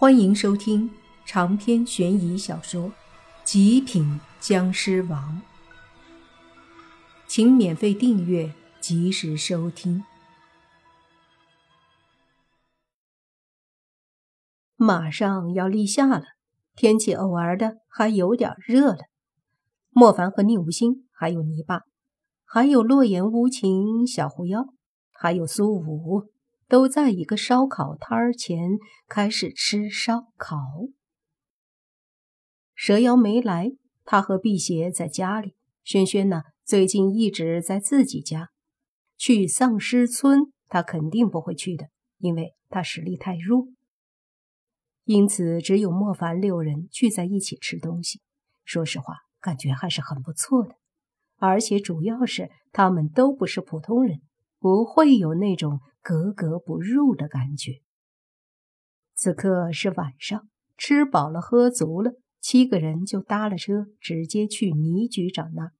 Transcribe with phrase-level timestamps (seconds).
[0.00, 0.88] 欢迎收听
[1.26, 2.84] 长篇悬疑小说
[3.42, 5.42] 《极品僵尸王》，
[7.26, 10.04] 请免费订阅，及时收听。
[14.76, 16.22] 马上要立夏了，
[16.76, 19.00] 天气偶尔的还有点热了。
[19.90, 21.80] 莫凡和宁无心，还有泥巴，
[22.44, 24.64] 还有洛言、无情、小狐妖，
[25.10, 26.30] 还有苏武。
[26.68, 28.78] 都在一个烧烤摊儿前
[29.08, 30.58] 开始吃烧烤。
[32.74, 33.72] 蛇妖没来，
[34.04, 35.56] 他和辟邪在家里。
[35.82, 38.50] 轩轩呢，最近一直在自己家。
[39.16, 43.66] 去丧尸村，他肯定不会去的，因为他实力太弱。
[45.04, 48.20] 因此，只有莫凡六人聚在一起吃东西。
[48.64, 50.76] 说实话，感觉还是很不错的。
[51.36, 54.20] 而且主要是他们都不是普通人。
[54.58, 57.82] 不会有那种格格不入的感觉。
[59.14, 65.72] 此刻是晚上，吃饱了喝足了，七个人就搭了车，直接去倪局长那，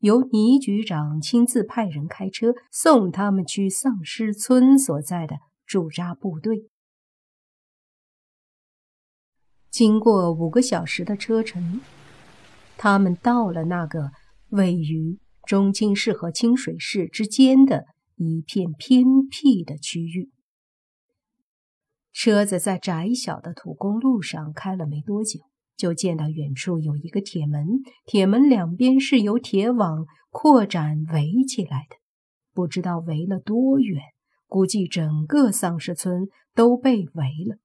[0.00, 6.68] 由倪局长亲自派人开车送他们去丧尸村所在的驻扎部队。
[9.70, 11.80] 经过五个小时的车程，
[12.76, 14.10] 他们到了那个
[14.50, 17.86] 位于中京市和清水市之间的。
[18.28, 20.30] 一片偏僻的区域，
[22.12, 25.40] 车子在窄小的土公路上开了没多久，
[25.76, 31.96] 就见到远处有一个铁门，铁门两边是由铁网扩展围起来的，
[32.52, 34.00] 不知道围了多远，
[34.46, 37.56] 估计整个丧尸村都被围了。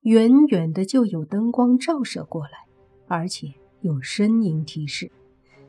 [0.00, 2.52] 远远的就有灯光照射过来，
[3.08, 5.10] 而且有声音提示。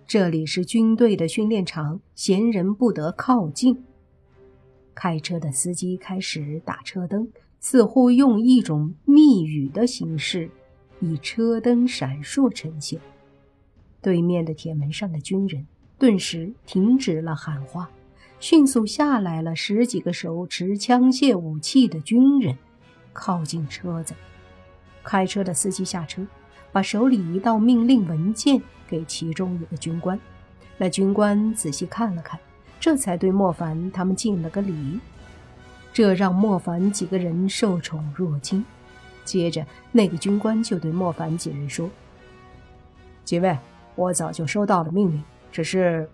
[0.08, 3.84] 这里是军队的训练场，闲人不得靠近。
[4.96, 7.28] 开车的司机开始打车灯，
[7.60, 10.50] 似乎用一种密语的形式，
[11.02, 12.98] 以车灯闪烁呈现。
[14.02, 15.68] 对面的铁门上的军人
[16.00, 17.90] 顿时停止了喊话，
[18.40, 22.58] 迅速下来了十几个手持枪械武器的军人，
[23.12, 24.14] 靠近车子。
[25.04, 26.26] 开车的司机下车。
[26.70, 30.20] 把手里一道命令文件给其中一个军官，
[30.78, 32.40] 那军官仔细看了看，
[32.80, 35.00] 这才对莫凡他们敬了个礼。
[35.94, 38.64] 这让莫凡几个人受宠若惊。
[39.26, 41.90] 接着，那个军官就对莫凡几人说
[43.26, 43.58] ：“几位，
[43.96, 46.10] 我早就收到了命令，只是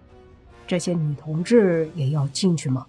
[0.66, 2.88] 这些女同志也要进去吗？”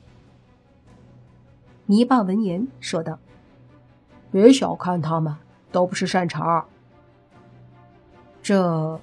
[1.86, 3.18] 泥巴闻言说道
[4.32, 5.36] ：“别小看他们，
[5.70, 6.64] 都不是善茬。”
[8.40, 8.98] 这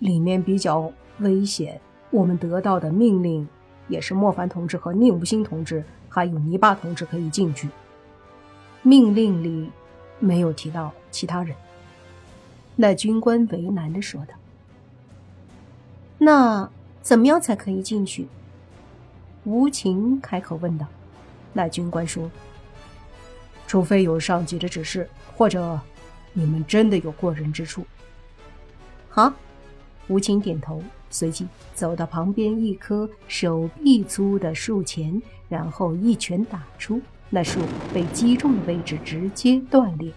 [0.00, 1.80] 里面比较危险。
[2.10, 3.46] 我们得到的命令
[3.86, 7.68] 也是莫凡同志和宁无心同志还有泥巴同志可以进去。
[8.82, 9.70] 命令里
[10.18, 11.54] 没有提到其他人。
[12.74, 14.34] 那军官为难的说道
[16.18, 16.68] ：“那
[17.02, 18.26] 怎么样才可以进去？”
[19.44, 20.86] 无情开口问道。
[21.52, 22.30] 那军官说
[23.68, 25.78] ：“除非有上级的指示，或者
[26.32, 27.84] 你们真的有过人之处。”
[29.10, 29.32] 好，
[30.10, 37.00] 吴情点头，随即走到旁边一棵手臂粗的树前，然后一拳打出，
[37.30, 37.60] 那树
[37.94, 40.12] 被击中的位置直接断裂。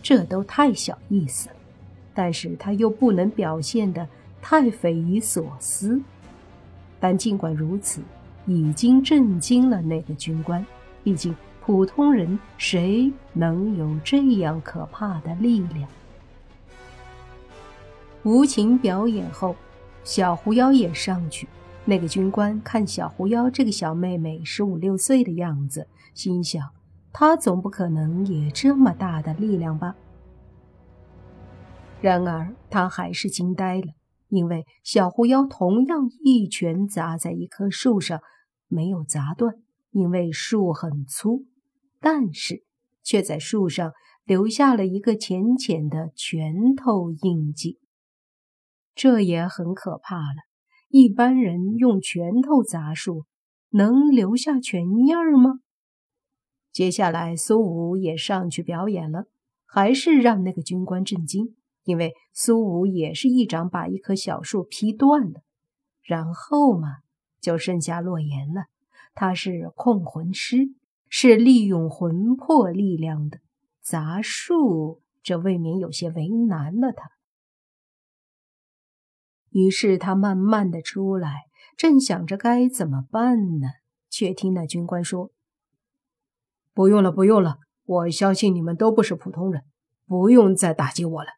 [0.00, 1.56] 这都太小意思了，
[2.14, 4.08] 但是他又不能表现的
[4.40, 6.00] 太匪夷所思。
[7.00, 8.00] 但尽管如此，
[8.46, 10.64] 已经震惊了那个军官。
[11.02, 15.88] 毕竟普通人谁能有这样可怕的力量？
[18.24, 19.56] 无情表演后，
[20.04, 21.48] 小狐妖也上去。
[21.84, 26.70] 那个军官看小狐妖这个小妹妹十五六岁的样子，心想：
[27.12, 29.96] 她总不可能也这么大的力量吧？
[32.00, 33.86] 然而他还是惊呆了，
[34.28, 38.20] 因为小狐妖同样一拳砸在一棵树上，
[38.68, 39.54] 没有砸断，
[39.90, 41.44] 因为树很粗，
[42.00, 42.62] 但是
[43.02, 43.92] 却在树上
[44.24, 47.78] 留下了一个浅浅的拳头印记。
[48.94, 50.42] 这也很可怕了。
[50.88, 53.24] 一般人用拳头砸树，
[53.70, 55.60] 能留下拳印儿吗？
[56.70, 59.24] 接下来，苏武也上去表演了，
[59.66, 65.40] 还是让那个军官震惊，因为苏武也是一掌把一棵小树劈断了。
[66.02, 66.98] 然后嘛，
[67.40, 68.64] 就剩下洛言了。
[69.14, 70.74] 他是控魂师，
[71.08, 73.38] 是利用魂魄力量的，
[73.82, 77.10] 砸树这未免有些为难了他。
[79.52, 81.42] 于是他慢慢的出来，
[81.76, 83.68] 正想着该怎么办呢，
[84.08, 85.30] 却听那军官说
[86.72, 89.62] ：“不用了，不用了，我相信你们都不是普通人，
[90.06, 91.28] 不用再打击我了。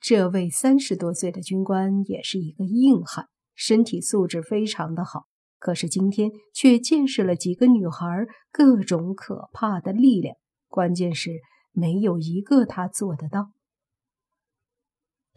[0.00, 5.26] 这位三十多岁的军官也是一个硬汉，身体素质非常的好。
[5.58, 8.06] 可是今天却见识了几个女孩
[8.52, 10.36] 各种可怕的力量，
[10.68, 11.32] 关键是
[11.72, 13.50] 没有一个他做得到。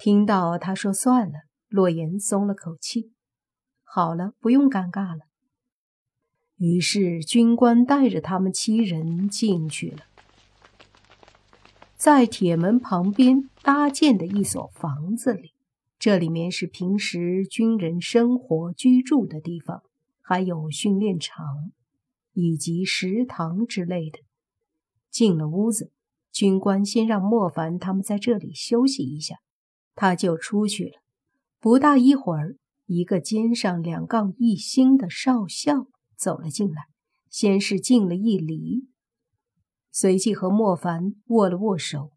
[0.04, 3.12] 听到他说算了，洛言松了口气。
[3.84, 5.26] 好了，不用尴尬了。
[6.58, 10.00] 于是军官带着他们七人进去了，
[11.96, 15.54] 在铁门旁边搭建的一所房子里，
[16.00, 19.84] 这里面是平时军人生活居住的地方，
[20.20, 21.72] 还有训练场
[22.34, 24.18] 以及食堂之类的。
[25.12, 25.92] 进了屋子，
[26.32, 29.36] 军官先让莫凡他们在这里休息一下，
[29.96, 31.02] 他就出去了。
[31.60, 35.88] 不大一会儿，一个肩上两杠一星的少校。
[36.18, 36.84] 走了进来，
[37.32, 38.88] 先是敬了一礼，
[39.90, 42.12] 随即和莫凡握了握手。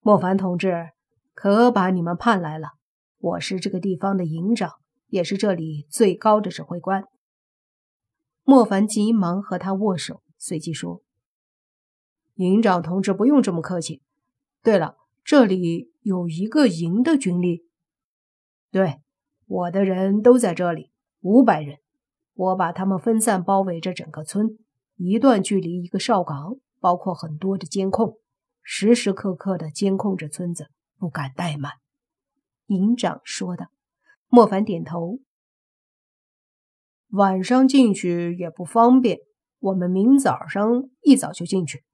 [0.00, 0.88] 莫凡同志，
[1.34, 2.70] 可把你们盼来了。
[3.18, 4.72] 我是这个地方的营长，
[5.06, 7.04] 也是这里最高的指挥官。
[8.42, 11.04] 莫凡急忙和他握手，随即说
[12.34, 14.02] ：“营长同志不用这么客气。
[14.64, 17.66] 对了，这里有一个营的军力。
[18.70, 19.00] 对，
[19.46, 20.90] 我的人都在这里，
[21.20, 21.78] 五百人。”
[22.36, 24.58] 我把他们分散包围着整个村，
[24.96, 28.18] 一段距离一个哨岗，包括很多的监控，
[28.60, 30.68] 时时刻刻的监控着村子，
[30.98, 31.74] 不敢怠慢。
[32.66, 33.66] 营长说道。
[34.26, 35.20] 莫凡点头。
[37.10, 39.20] 晚上进去也不方便，
[39.60, 41.84] 我们明早上一早就进去。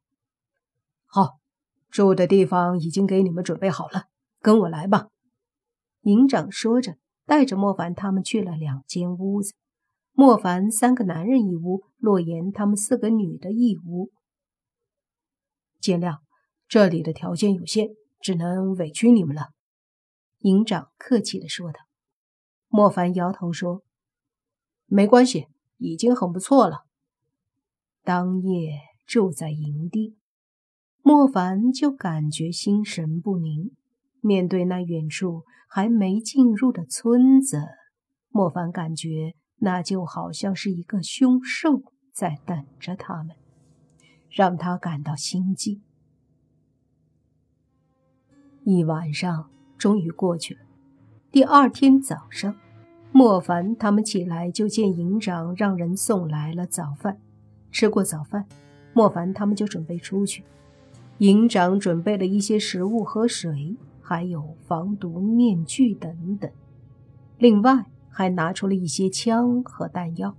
[1.05, 1.40] 好，
[1.91, 4.05] 住的地方已经给你们准备好了，
[4.41, 5.09] 跟我来吧。
[6.03, 6.97] 营长说着，
[7.27, 9.55] 带着莫凡他们去了两间屋子。
[10.13, 14.11] 莫凡三个男人一屋，洛言他们四个女的一屋。
[15.81, 16.19] 见谅，
[16.69, 17.89] 这里的条件有限，
[18.21, 19.49] 只能委屈你们了。”
[20.41, 21.81] 营长客气的说道。
[22.69, 23.83] 莫凡摇头说
[24.87, 25.49] ：“没关系，
[25.79, 26.85] 已经很不错了。”
[28.05, 30.17] 当夜住在营地，
[31.03, 33.71] 莫凡就感觉心神不宁。
[34.21, 37.63] 面对那远处还没进入的村子，
[38.29, 39.35] 莫凡感觉。
[39.63, 41.83] 那就好像是一个凶兽
[42.13, 43.37] 在等着他们，
[44.31, 45.83] 让他感到心悸。
[48.65, 50.61] 一晚上终于过去了。
[51.31, 52.57] 第二天早上，
[53.13, 57.21] 莫凡他们起来就见营长让人送来了早饭。
[57.71, 58.47] 吃过早饭，
[58.95, 60.43] 莫凡他们就准备出去。
[61.21, 66.51] 营长准备了一些食物和水，还有防毒面具等等。
[67.39, 67.87] 另外。
[68.13, 70.35] 还拿出了一些枪和弹药，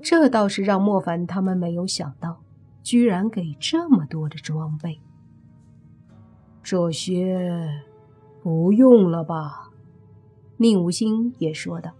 [0.00, 2.42] 这倒是让莫凡他们没有想到，
[2.82, 5.00] 居然给这么多的装备。
[6.62, 7.82] 这些
[8.42, 9.70] 不用了吧？
[10.56, 11.92] 宁无心也说道：“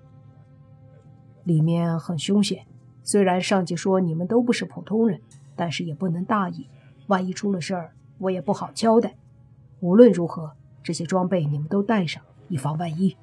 [1.44, 2.66] 里面很凶险，
[3.04, 5.20] 虽然上级说你们都不是普通人，
[5.54, 6.68] 但是也不能大意，
[7.12, 9.14] 万一出了事儿，我也不好交代。
[9.80, 13.14] 无论如何，这些装备你们都带上，以防万一。”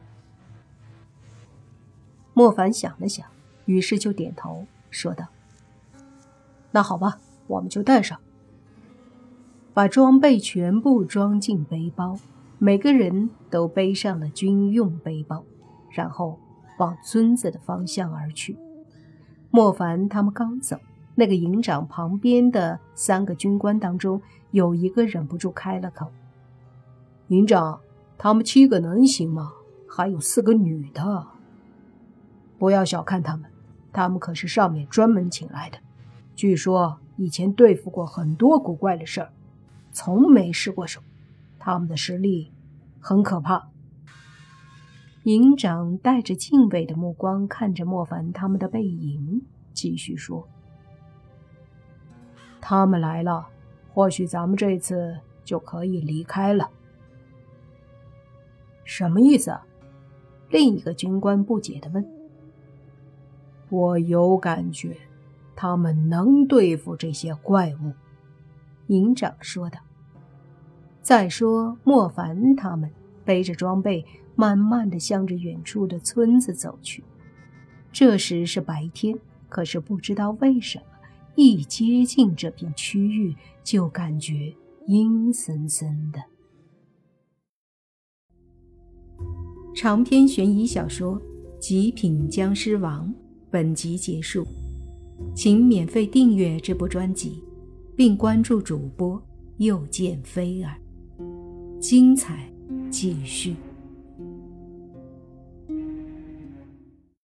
[2.36, 3.26] 莫凡想了想，
[3.66, 5.26] 于是就点头说道
[6.70, 8.20] ：“那好吧，我们就带上，
[9.74, 12.20] 把装备全部装进背包，
[12.60, 15.44] 每个人都背上了军用背包，
[15.90, 16.40] 然后
[16.78, 18.56] 往村子的方向而去。”
[19.50, 20.78] 莫凡他们刚走，
[21.20, 24.22] 那个营长旁边的三个军官当中，
[24.52, 26.10] 有一个忍不住开了口
[27.28, 27.82] ：“营长，
[28.18, 29.52] 他们七个能行吗？
[29.86, 31.28] 还有四个女的。”
[32.58, 33.52] 不要小看他们，
[33.92, 35.78] 他们可是上面专门请来的。
[36.38, 39.34] 据说以前对付过很多古怪的事儿，
[39.92, 41.02] 从没失过手。
[41.60, 42.54] 他们的实力
[43.02, 43.68] 很可怕。
[45.24, 49.42] 营长带着敬畏的目光看着莫凡他们的背影，
[49.74, 50.48] 继续说
[52.62, 53.48] ：“他们来了，
[53.94, 56.70] 或许咱们这次就可以离开了。”
[58.84, 59.58] 什么意思？
[60.50, 62.06] 另一个军官不解的问。
[63.70, 64.98] 我有感觉，
[65.56, 67.94] 他们能对付这些怪物。”
[68.88, 69.80] 营长说道。
[71.02, 72.92] 再说，莫凡他们
[73.24, 77.04] 背着装备，慢慢的向着远处的村子走去。
[77.92, 80.89] 这时是白天，可是不知道为什么，
[81.40, 84.54] 一接近这片区域，就感觉
[84.88, 86.20] 阴森森的。
[89.74, 91.16] 长篇悬疑小说
[91.58, 93.08] 《极品僵尸王》。
[93.50, 94.46] 本集结束。
[95.34, 97.42] 请免费订阅这部专辑，
[97.96, 99.22] 并关注主播
[99.60, 100.76] 又见菲儿，
[101.80, 102.52] 精彩
[102.92, 103.56] 继续。